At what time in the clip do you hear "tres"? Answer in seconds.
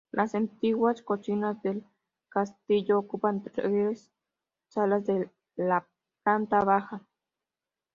3.43-4.11